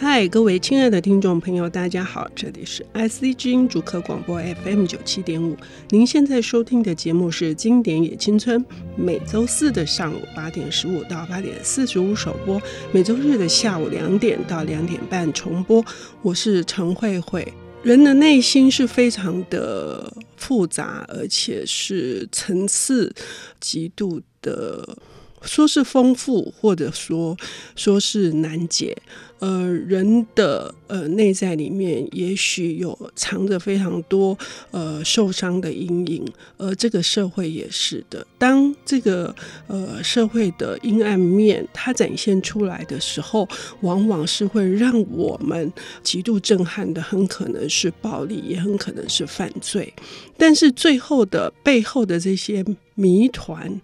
[0.00, 5.56] 嗨，各位亲爱的听众朋友，大家好，这里是 IC 之音主客广播 FM 九七点五。
[5.88, 8.64] 您现在收听的节目是《经典也青春》，
[8.96, 15.84] 每周四的上午八点十五到八点四十五首播，每周日的下午两点到两点半重播。
[16.22, 17.52] 我是陈慧慧。
[17.82, 23.12] 人的内心是非常的复杂，而且是层次
[23.58, 24.96] 极度的。
[25.42, 27.36] 说是丰富，或者说
[27.76, 28.96] 说是难解。
[29.40, 34.36] 呃，人的呃内在里面，也许有藏着非常多
[34.72, 38.26] 呃受伤的阴影，而这个社会也是的。
[38.36, 39.32] 当这个
[39.68, 43.48] 呃社会的阴暗面它展现出来的时候，
[43.82, 49.94] 往往是会让我们极度震撼的，很可能是暴力，也很可能是犯罪。
[50.36, 52.64] 但是最后的背后的这些
[52.96, 53.80] 谜团。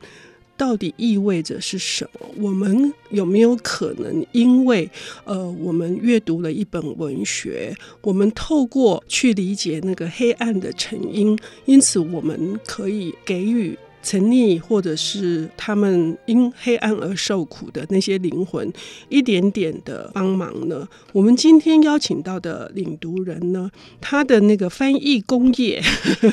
[0.57, 2.27] 到底意味着是什么？
[2.37, 4.89] 我们有没有可能因为
[5.25, 13.79] 呃，我们阅读了一本文学，我们透过去理解那个黑暗的成因，因此我们可以给予。
[14.05, 18.71] 沉溺，或者是他们因黑暗而受苦的那些灵魂，
[19.09, 20.87] 一点点的帮忙呢？
[21.13, 25.83] 我们今天邀请到的领读人呢，他的那个翻译功业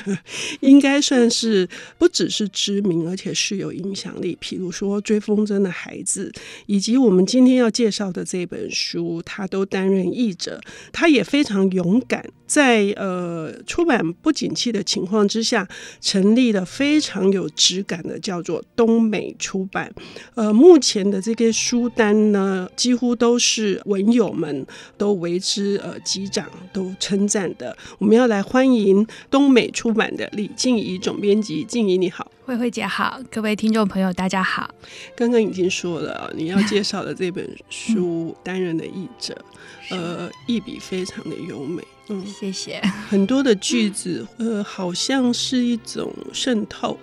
[0.60, 4.38] 应该算是不只是知名，而且是有影响力。
[4.42, 6.30] 譬如说《追风筝的孩子》，
[6.66, 10.60] 以及我们今天要介绍的这本书，他都担任译者。
[10.92, 15.66] 他也非常勇敢，在呃出版不景气的情况之下，
[16.02, 17.48] 成立了非常有。
[17.62, 19.94] 质感的叫做东美出版，
[20.34, 24.66] 呃，目前的这些书单呢，几乎都是文友们
[24.98, 27.78] 都为之呃击掌，都称赞的。
[28.00, 34.74] 我们要来欢迎东美出版的李静怡总编辑，静怡你好，慧慧姐好，各位听众朋友大家好。
[35.16, 39.38] 刚刚已经说了，你要介绍的这本书担任的译者，
[39.92, 42.82] 呃，译笔非常的优美，嗯，谢谢。
[43.10, 46.98] 很多的句子，呃，好像是一种渗透。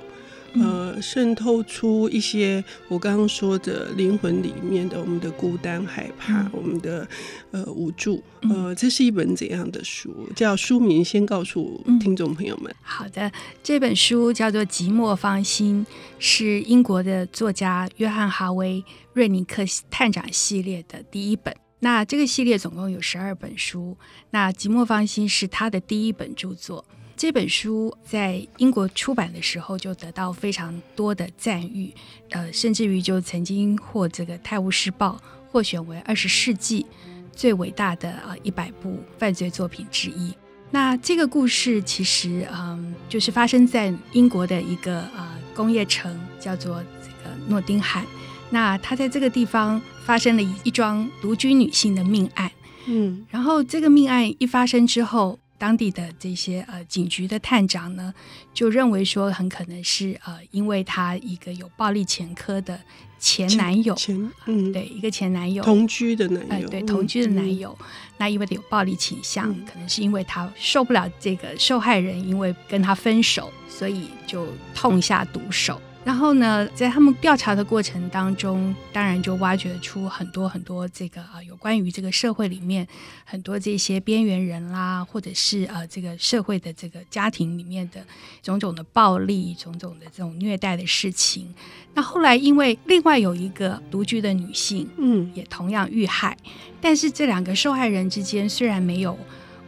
[0.54, 7.06] 呃，渗透出一些我刚刚说的灵魂里面的我们的孤单、害怕，嗯、我们的
[7.50, 8.22] 呃无助。
[8.40, 10.10] 呃，这是一本怎样的书？
[10.34, 12.72] 叫书名，先告诉听众朋友们。
[12.72, 12.76] 嗯。
[12.82, 13.30] 好的，
[13.62, 15.86] 这本书叫做《寂寞芳心》，
[16.18, 18.82] 是英国的作家约翰·哈维·
[19.12, 21.54] 瑞尼克探长系列的第一本。
[21.80, 23.96] 那这个系列总共有十二本书，
[24.30, 26.84] 那《寂寞芳心》是他的第一本著作。
[27.16, 31.92] 这本书在英国出版的时候就得到非常多的赞誉，
[32.30, 36.86] 呃，甚至于就曾经获这个《泰晤士报》获选为二十世纪
[37.32, 40.32] 最伟大的呃一百部犯罪作品之一。
[40.70, 48.04] 那这个故事其实嗯，就是发生在英国的一个呃工业城，叫做这个诺丁汉。
[48.50, 52.50] 那他在这个地方发生了一桩独居女性的命案，
[52.86, 55.38] 嗯，然后这个命案一发生之后。
[55.60, 58.14] 当地的这些呃警局的探长呢，
[58.54, 62.78] 就认为说很可能是呃，因为他一个有暴力前科的
[63.18, 65.60] 前男友，前，前嗯，对，一个前男友。
[65.64, 67.86] 同居的男友，呃、对，同居的男友，嗯、
[68.18, 75.82] 那因为有暴力倾向，嗯、可能是因为他受不了这个受害人因为跟他分手，所以就痛下毒手。
[76.08, 82.88] 然后呢，在他们调查的过程当中，当然就挖掘出很多很多这个啊，有关于这个社会里面
[83.26, 88.02] 很多这些边缘人啦，或者是呃这个社会的这个家庭里面的
[88.42, 91.54] 种种的暴力、种种的这种虐待的事情。
[91.92, 96.34] 那后来因为另外有一个独居的女性，嗯，也同样遇害，
[96.80, 99.14] 但是这两个受害人之间虽然没有。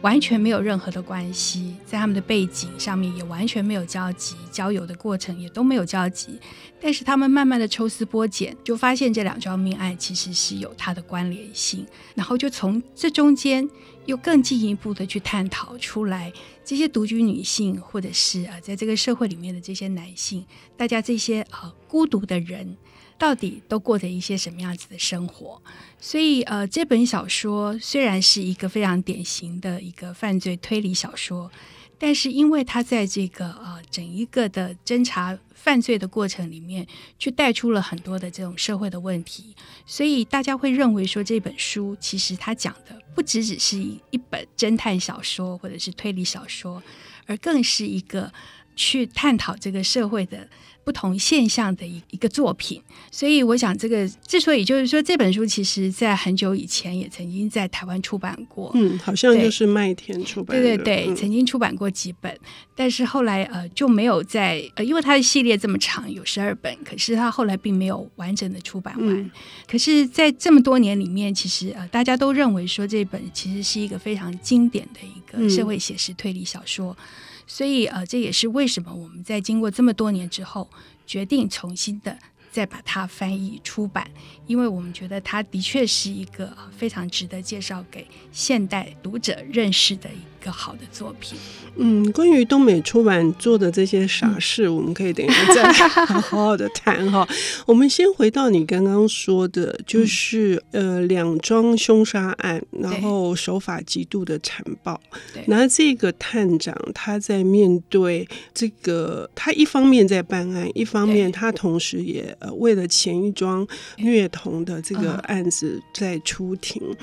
[0.01, 6.39] 完全没有任何的关系，在他们的背景上面也完全没有交集，交友的过程也都没有交集。
[6.81, 11.85] 但是他们慢慢的抽丝剥茧，就发现这两桩命案其实是有它的关联性，
[12.15, 13.69] 然后就从这中间
[14.07, 16.33] 又更进一步的去探讨出来，
[16.65, 20.43] 这些独居女性或者是啊，在这个社会里面的这些男性，
[20.75, 22.75] 大家这些啊孤独的人。
[23.21, 25.61] 到底都过着一些什么样子的生活？
[25.99, 31.51] 所以，呃，这本小说虽然是一个非常典型的一个犯罪推理小说，
[31.99, 36.87] 但是因为它在这个呃整一个的侦查犯罪的过程里面，
[37.19, 46.81] 却带出了很多的这种社会的问题，所以大家会认为说这本书其实它讲的不只只是一本侦探小说或者是推理小说，
[47.27, 48.33] 而更是一个
[48.81, 50.47] 去探讨这个社会的。
[50.83, 52.81] 不同现象的一一个作品。
[53.11, 58.71] 所以我想，这个之所以就是说这本书，其实在很久以前也曾经在台湾出版过。
[58.73, 60.57] 嗯，好像就是麦田出版。
[60.57, 62.35] 对对对，嗯、曾经出版过几本，
[62.75, 69.07] 但是后来呃就没有在呃，因为它的系列这么长，有十二本，可是它后来并没有完整的出版完。
[69.07, 69.29] 嗯、
[69.67, 76.97] 可是，在这么多年里面，其实呃大家都认为说这本其实是一个非常经典的一个社会写实推理小说。
[76.99, 77.05] 嗯、
[77.53, 80.69] 所以呃这也是为什么我们在经过这么多年之后，
[81.05, 82.17] 决定重新的。
[82.49, 84.11] 再把它翻译出版，
[84.45, 90.09] 因为我们觉得它的确是一个非常值得介绍给现代读者认识的
[90.43, 91.37] 个好的作品。
[91.77, 95.71] 嗯，关于东美出版做的这些傻事，嗯、我们可以等一下再
[96.05, 97.25] 好好好的谈哈。
[97.65, 104.99] 我们先回到你刚刚说的，就是、嗯、呃两桩凶杀案，然后手法极度的残暴。
[105.45, 112.35] 那，这个探长他在面对这个，他一方面在办案，一方面他同时也。
[112.39, 113.67] 呃，为了前一桩
[113.97, 116.95] 虐童的这个案子在出庭，嗯、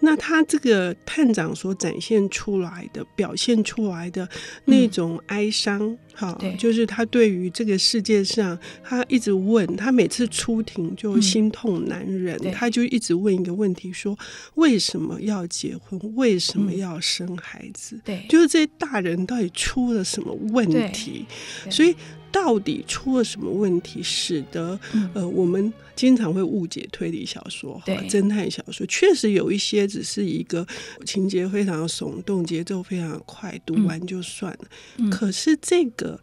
[0.00, 4.28] 那他这个探长所展现出来的、表现出来的
[4.64, 14.18] 那种哀伤，哈、嗯，就是他对于这个世界上，他一直问，他每次出庭就心痛难忍，嗯、他就一直问一个问题：说
[14.54, 16.00] 为什么要结婚？
[16.14, 18.00] 为什么要生孩子？
[18.04, 21.26] 对，就是这些大人到底出了什么问题？
[21.70, 21.94] 所以。
[22.32, 24.78] 到底出了什么问题，使得
[25.14, 28.84] 呃我们经常会误解推理小说、对侦探小说？
[28.86, 30.66] 确实有一些只是一个
[31.04, 34.64] 情节非常耸动，节奏非常快，读完就算了。
[34.96, 36.18] 嗯、可是这个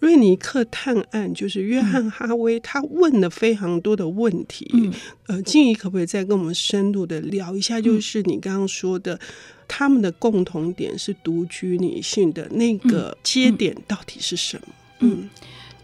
[0.00, 4.70] 瑞尼克探案，就是约翰哈威，他问了非常多的问题。
[4.74, 4.92] 嗯、
[5.28, 7.80] 呃，静怡可不可以再跟我们深入的聊一下？
[7.80, 9.18] 就是你刚刚说的，
[9.66, 14.64] 他们的共同点是独居女性的那个接点到底是什么？
[14.68, 14.70] 嗯。
[14.70, 14.83] 嗯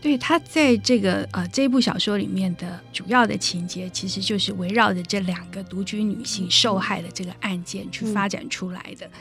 [0.02, 9.06] 对，他在这个呃这部小说里面的主要的情节，其实就是围绕着这两个独居女性受害的这个案件去发展出来的。
[9.06, 9.12] 嗯、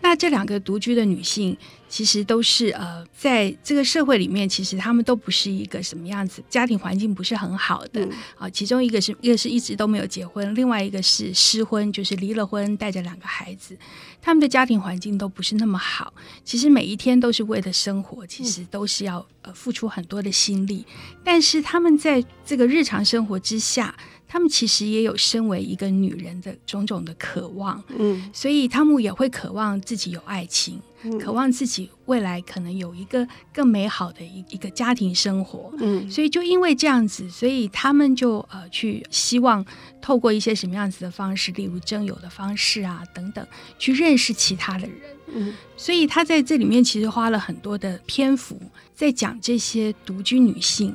[0.00, 1.56] 那这两个独居的女性。
[1.88, 8.02] 其实都是呃，在这个社会里面，其实她们都不是一个什么样子，家庭环境不是很好的
[8.34, 8.52] 啊、嗯。
[8.52, 13.78] 其中一个是一个是一直都没有结婚，另外一个是失婚，就是离了婚，带着两个孩子。
[14.20, 16.12] 他们的家庭环境都不是那么好。
[16.42, 20.84] 其实每一天都是为了生活，其实都是要呃付出很多的心力。
[21.22, 23.94] 但是他们在这个日常生活之下。
[24.36, 39.64] 他们其实也有身为一个女人的种种的渴望，嗯，所以他们也会渴望自己有爱情，嗯，渴望自己未来可能有一个更美好的一一个家庭生活，嗯，所以就因为这样子，所以他们就呃去希望
[40.02, 43.42] 透过一些什么样子的方式，例如征友的方式啊等等，
[43.78, 45.00] 去认识其他的人，
[45.32, 48.60] 嗯，所以他在这里面其实花了很多的篇幅
[48.94, 50.94] 在讲这些独居女性，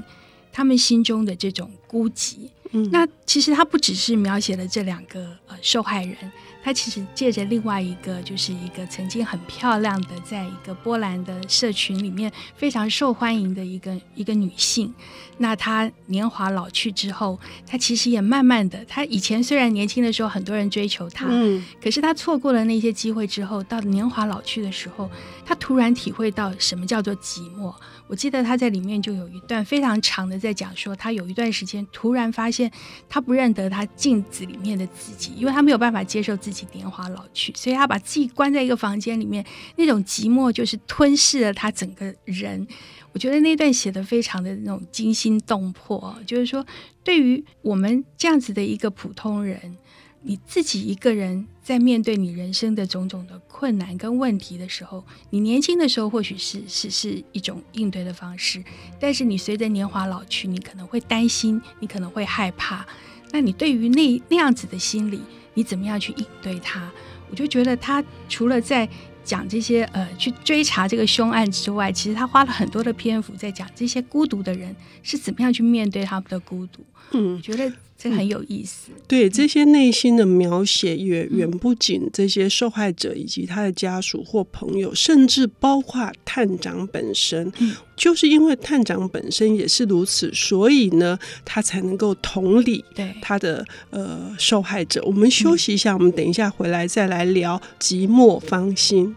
[0.51, 2.49] 她们心中的这种孤寂。
[2.71, 6.15] 嗯，那其实他不只是描写了这两个呃受害人，
[6.63, 14.94] 他其实借着另外一个，就是一个曾经很漂亮的，在一个波兰的社群里面非常受欢迎的一个一个女性。
[15.38, 25.09] 那她年华老去之后，她其实也慢慢的，她以前虽然年轻的时候很多人追求她，嗯，可是她错过了那些机会之后，到年华老去的时候，
[25.45, 27.74] 她突然体会到什么叫做寂寞。
[28.11, 32.69] 我记得他在里面就有一段非常长的在讲说，他有一段时间突然发现
[33.07, 39.45] 他不认得他镜子里面的自己，因为他没有办法接受自己年华老去，所以他把自己关在一个房间里面，
[39.77, 42.67] 那种寂寞就是吞噬了他整个人。
[43.13, 46.65] 我觉得那段写得非常的那种惊心动魄，就是说
[47.05, 49.77] 对于我们这样子的一个普通人。
[50.23, 58.63] 你自己一个人在面对你人生的种种的困难跟问题的时候，你年轻的时候或许是是是一种应对的方式，
[58.99, 62.85] 但是你随着年华老去，你可能会担心，你可能会害怕。
[63.31, 65.21] 那你对于那那样子的心理，
[65.53, 66.91] 你怎么样去应对它？
[67.29, 68.87] 我就觉得他除了在
[69.23, 76.81] 讲这些呃去追查这个凶案之外，其实他花了很多的篇幅在讲这些孤独的人是怎么样去面对他们的孤独。
[77.11, 77.71] 嗯，我觉得。
[78.03, 87.53] 这很有意思，对这些内心的描写也远不仅这些受害者以及他的家属或朋友，甚至包括探长本身，
[87.95, 92.83] 就是因为探长本身也是如此，所以呢，他才能够同理
[93.21, 95.03] 他的呃受害者。
[95.05, 99.09] 我们休息一下，我们等一下回来再来聊《寂寞芳心》。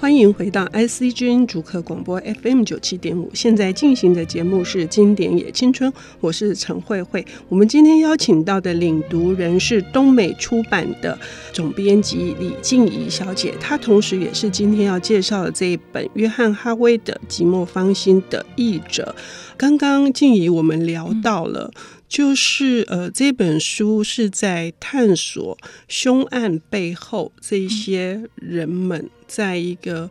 [0.00, 5.90] 欢迎回到 IC 之音主客广播 FM 九七点五，现在进行的节目是《经典也青春》，
[6.20, 7.26] 我是陈慧慧。
[7.48, 11.18] 我们今天邀请到的领读人是东美出版的
[11.52, 19.12] 总编辑李静怡小姐，她同时也是今天要介绍的这一本约翰哈威的《寂寞芳心》的译者。
[19.56, 21.72] 刚刚静怡我们聊到了。
[22.08, 30.10] 就是呃，这本书是在探索凶案背后这些人们，在一个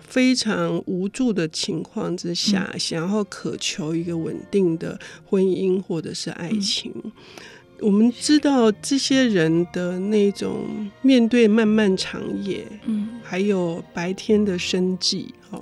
[0.00, 6.92] 非常无助的情况之下，嗯、想要渴求一个稳定的婚姻或者是爱情。
[7.02, 7.12] 嗯、
[7.80, 15.60] 我们知道这些人的那种面对漫漫长夜，嗯，还有白天的生计，哦，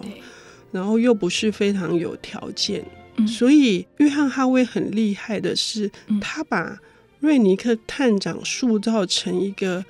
[0.71, 2.85] 然后又不是非常有条件。
[3.27, 6.79] 所以，约翰·哈威很厉害的是，他把
[7.21, 9.85] 瑞尼克探长塑造成一个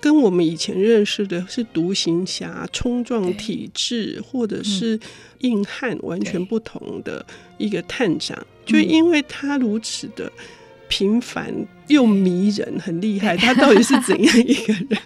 [0.00, 4.98] 跟我们以前认识的是独行侠、冲撞体制或者是
[5.40, 7.24] 硬汉完全不同的
[7.58, 10.30] 一个探长，就因为他如此的。
[10.88, 11.52] 平凡
[11.88, 13.36] 又迷人，很厉害。
[13.38, 15.00] 他到底是怎样一个人？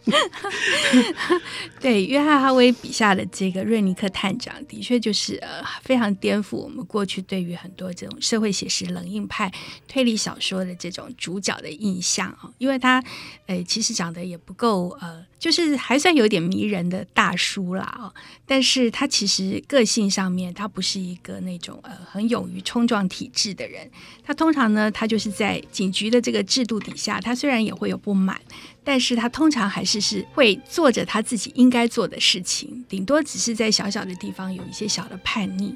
[1.80, 9.50] 对，约翰·哈维笔下的这个瑞尼克探长，的确就是呃非常颠覆我们过去对于很多这种社会写实、冷硬派
[9.88, 12.50] 推理小说的这种主角的印象啊。
[12.58, 13.02] 因为他
[13.46, 18.12] 呃其实长得也不够呃，就是还算有点迷人的大叔啦啊。
[18.46, 23.88] 但是他其实个性上面，他不是一个那种呃很勇于冲撞体制的人。
[24.24, 28.40] 他通常呢，他就是在警局的这个制度底下，他虽然也会有不满，
[28.82, 35.74] 但是他通常还是是会做着他自己应该做的事情，顶多只是在小小的地方有一些小的叛逆。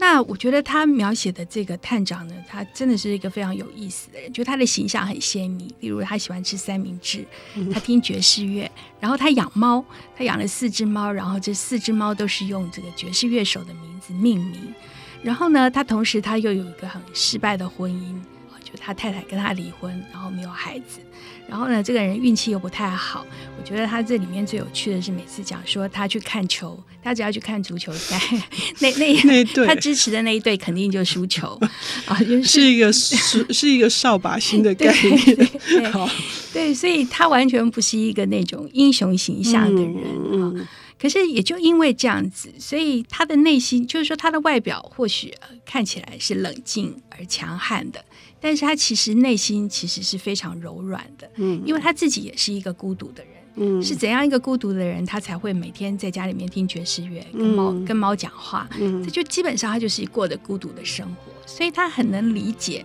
[0.00, 5.68] 那我觉得他描写的这个探长呢，他真的是一个非常有意思的人，就他的形象很鲜明。
[5.80, 7.26] 例如他喜欢吃三明治，
[7.74, 9.84] 他听爵士乐，然后他养猫，
[10.16, 14.72] 他养了四只猫，然后这四只猫都是用这个爵士乐手的名字命名。
[15.20, 18.14] 然后呢，他同时他又有一个很失败的婚姻。
[18.70, 20.98] 就他太太跟他离婚，然后没有孩子，
[21.48, 23.24] 然后呢，这个人运气又不太好。
[23.58, 28.20] 我觉得他这里面最有趣的是，每次讲说他去看球，他只要去看足球赛，
[28.80, 31.58] 那那那队他支持的那一队肯定就输球
[32.04, 35.24] 啊，就是是一个是是一个扫把星的概念。
[35.24, 36.08] 对， 对，
[36.52, 40.04] 对，所以他完全不是一个那种英雄形象的人啊。
[40.30, 40.68] 嗯嗯
[41.00, 45.32] 可是也就因为这样子，所以他的内心就是说，他的外表或许
[45.64, 48.04] 看起来是冷静而强悍的，
[48.40, 62.84] 但是他其实内心其实是非常柔软的，嗯，因为他自己也是一个孤独的人，嗯，是怎样一个孤独的人，他才会每天在家里面听爵士乐，跟猫跟猫讲话，嗯，这就基本上他就是过的孤独的生活，所以他很能理解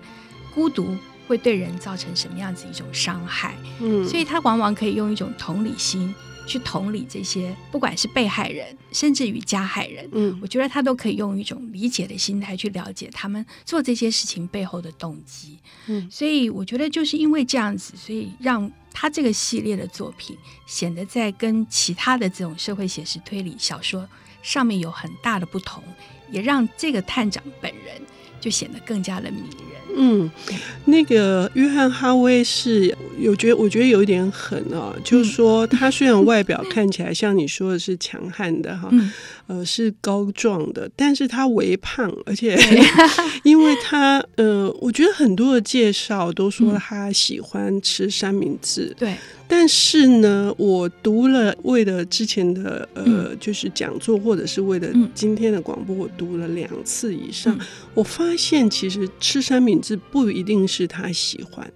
[0.54, 0.96] 孤独
[1.28, 6.14] 会对人造成什么样子一种伤害，嗯，所以他往往可以用一种同理心。
[6.46, 15.58] 去同理这些，不管是被害人，甚至于加害人，嗯，我觉得他都可以用一种理解的心态去了解他们做这些事情背后的动机，
[15.88, 24.08] 嗯，所以我觉得就是因为这样子，所以让他这个系列的作品显得在跟其他的这种社会写实推理小说
[24.42, 25.84] 上面有很大的不同，
[26.30, 28.02] 也让这个探长本人
[28.44, 29.48] 就显得更加的迷人。
[29.96, 30.30] 嗯，
[30.86, 38.90] 那个约翰哈威是有觉得，我觉得有一点狠哦，就是说他虽然外表看起来像你说的是强悍的哈，
[39.46, 42.58] 呃，是高壮的，但是他微胖，而且
[43.46, 49.14] 因为他呃，我觉得很多的介绍都说他喜欢吃三明治，对。
[49.56, 57.58] 但是呢，我读了为了之前的呃，就是讲座，或者是为了今天的广播，我读了两次以上。
[57.94, 61.72] 我发现其实吃三明治不一定是他喜欢，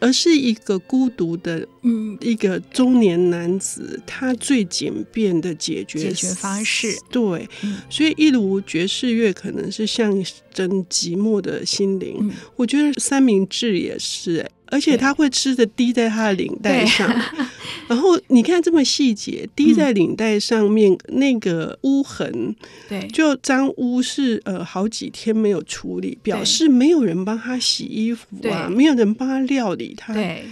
[0.00, 6.88] 而是一个孤独的嗯一个中年男子，他最简便的解决解决方式。
[7.08, 7.48] 对，
[7.88, 10.12] 所以一如爵士乐可能是象
[10.52, 14.50] 征寂寞的心灵，我觉得三明治也是欸。
[14.72, 17.08] 而且他会吃的滴在他的领带上，
[17.88, 22.56] 然后你看这么细节，滴在领带上面那个污痕，
[22.88, 30.14] 对，就脏污是呃好几天没有处理，表示没有人帮他洗衣服啊，没有人帮他料理他。
[30.14, 30.44] 对。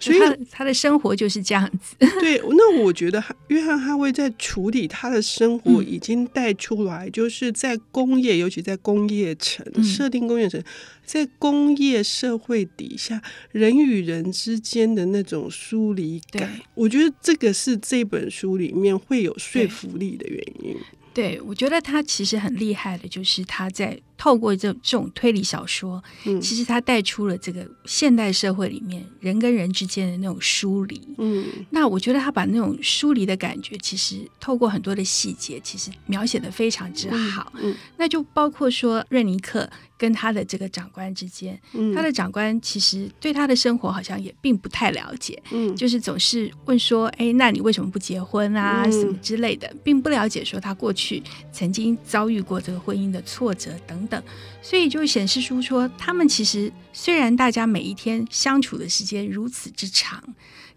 [0.00, 1.94] 所以他他的生活就是这样子。
[2.20, 10.60] 对，那我觉得约翰哈维在处理他的生活，已经带出来，就是在工业，尤其在工业城设定工业城，
[11.04, 20.76] 在工业社会底下，人与人之间的那种疏离感，我觉得这个是这本书里面会有说服力的原因。
[21.12, 31.00] 对，我觉得他其实很厉害的，就是他在透过这这种推理小说，嗯，其实它带出了这个现代社会里面人跟人之间的那种疏离。
[31.16, 37.50] 嗯，那我觉得他把那种疏离的感觉，其实透过很多的细节，其实描写的非常之好。
[37.54, 39.70] 嗯，嗯，那就包括说瑞尼克。
[40.00, 48.82] 跟他的这个长官之间，嗯、他的长官其实对他的生活好像也并不太了解，嗯，就是总是问说，哎，那你为什么不结婚啊？
[48.86, 51.22] 嗯、什么之类的，并不了解说他过去
[51.52, 54.22] 曾经遭遇过这个婚姻的挫折等等，
[54.60, 60.22] 所以就显示出说，他们其实虽然大家每一天相处的时间如此之长，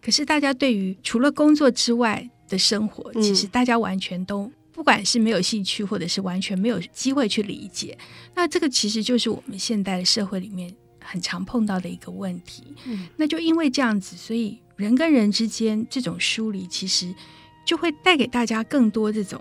[0.01, 4.49] 可是大家对于除了工作之外的生活，嗯、其实大家完全都。
[4.75, 7.95] 不管是没有兴趣，或者是完全没有机会去理解，
[8.33, 12.63] 那这个其实就是我们现代的社会里面很常碰到的一个问题。
[12.85, 17.13] 嗯，那就因为这样子，所以人跟人之间这种疏离，其实
[17.63, 19.39] 就会带给大家更多这种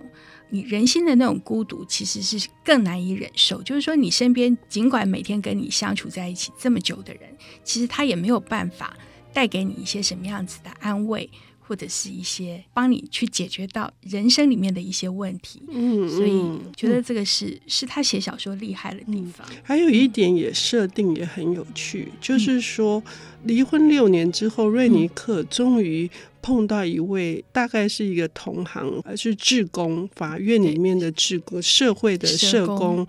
[0.52, 3.60] 你人心的那种孤独，其实是更难以忍受。
[3.62, 7.22] 就是说，你身边尽管每天跟你相处在一起这么久的人，
[7.64, 8.96] 其实他也没有办法
[9.32, 11.28] 带给你一些什么样子的安慰。
[11.64, 16.42] 或者是一些帮你去解决到人生里面的一些问题，嗯，所以
[16.76, 19.46] 觉得这个是、嗯、是他写小说厉害的地方。
[19.62, 23.02] 还有一点也设定也很有趣，嗯、就是说
[23.44, 26.10] 离婚六年之后，瑞尼克终于
[26.42, 33.06] 碰到一位大概是一个同行，而是志工，法院里面的志工，社会的社工，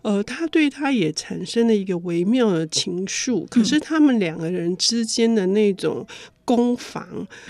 [0.00, 3.44] 呃，他对他也产生了一个微妙的情愫。
[3.50, 6.06] 可是他们两个人之间的那种。
[6.46, 7.04] 攻防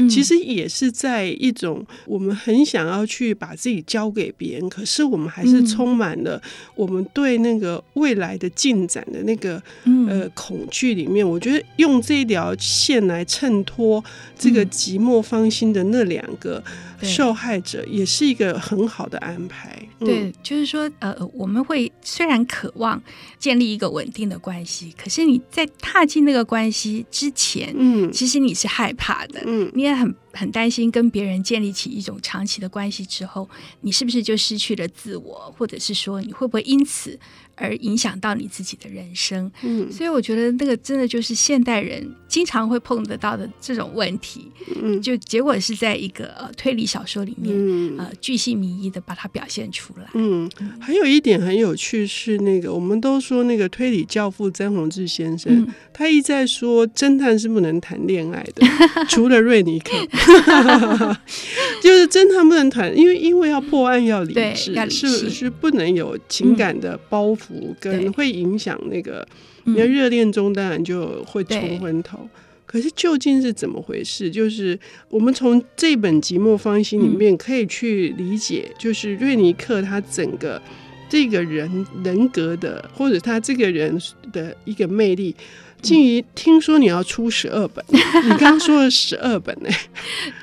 [0.09, 6.41] 其实也是在一种我们很想要去把自己交给别人，可是我们还是充满了
[6.75, 9.63] 我们对那个未来的进展的那个
[10.09, 11.29] 呃恐惧里面。
[11.29, 14.03] 我觉得用这条线来衬托
[14.39, 16.63] 这个寂寞芳心的那两个
[17.03, 19.81] 受害者，也是一个很好的安排。
[20.01, 23.01] 对，就是说呃，我们会虽然渴望
[23.39, 28.93] 建立一个稳定的关系，可是你在踏进那个关系之前，嗯，其实你是害。
[28.99, 33.49] 怕的，嗯，你也很很担心跟别人建立起一种长期的关系之后，
[33.81, 37.19] 你是不是就失去了自我，或者是说你会不会因此
[37.55, 39.51] 而影响到你自己的人生？
[39.63, 44.51] 嗯，所以我觉得那个真的就是现代人经常会碰得到的这种问题。
[44.83, 50.11] 嗯，就结果是在一个呃推理小说里面，嗯、呃巨细靡遗的把它表现出来。
[50.15, 58.67] 嗯，还有一点很有趣是那个我们都说那个推理教父曾宏志先生，嗯、他一再说侦探是不能谈恋爱的，
[59.09, 59.93] 除了瑞尼克。
[61.83, 69.27] 就是侦探不能谈，因为因为要破案要理智，理是是不能有情感的包袱，跟会影响那个。
[69.69, 72.29] 你要热恋中当然就会冲昏头，
[72.67, 74.31] 可是究竟是怎么回事？
[74.31, 80.63] 就是我们从这本《寂寞芳心》里面可以去理解，就是瑞尼克他整个
[81.09, 84.01] 这个人人格的，或者他这个人
[84.33, 85.35] 的一个魅力。
[85.83, 89.69] 静怡，听说你要出十二本， 你刚刚说了十二本呢？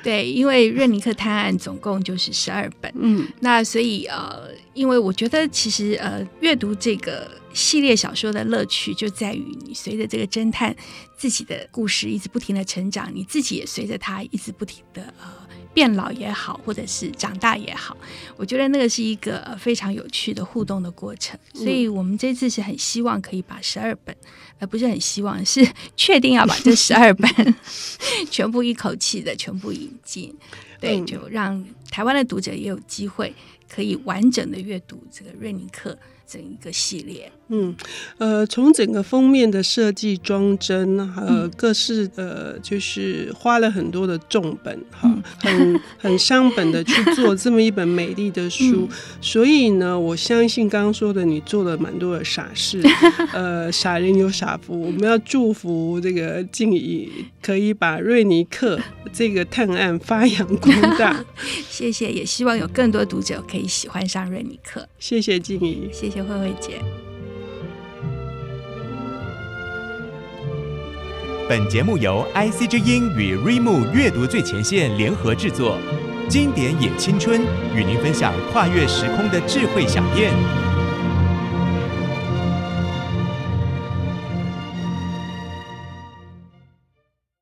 [0.02, 10.74] 对，因为瑞尼克探案总共就是十二本，嗯，那所以呃，因为我觉得其实呃，阅读这个系列小说的乐趣就在于你随着这个侦探
[11.16, 15.43] 自己的故事一直不停的成长，你自己也随着他一直不停的呃。
[15.74, 17.96] 变老也好，或者是长大也好，
[18.36, 21.38] 我觉得那个是一个非常有趣的互动的过程。
[21.52, 24.16] 所以，我们这次是很希望可以把十二本，
[24.60, 27.54] 而不是很希望是确定要把这十二本
[28.30, 30.34] 全部一口气的全部引进。
[30.80, 33.34] 对，就让台湾的读者也有机会
[33.68, 37.30] 可以完整的阅读这个瑞尼克整一个系列。
[37.48, 37.76] 嗯，
[38.16, 48.88] 呃，从整个封面的设计、装帧，呃，各式呃，就是花了很多的重本哈，很 很伤本的去做这么一本美丽的书。
[48.90, 52.82] 嗯、所以呢，我相信刚刚说的，你做了蛮多的傻事。
[53.34, 57.10] 呃，傻人有傻福，我们要祝福这个静怡
[57.42, 58.80] 可以把瑞尼克
[59.12, 61.22] 这个探案发扬光大。
[61.68, 64.88] 谢谢，也希望有更多读者可以喜欢上瑞尼克。
[64.98, 66.80] 谢谢静怡，谢谢慧慧姐。
[71.48, 75.78] 本节目由 IC 之音与瑞木阅读最前线联合制作，
[76.28, 77.42] 经典也青春
[77.74, 80.73] 与您分享跨越时空的智慧饗宴。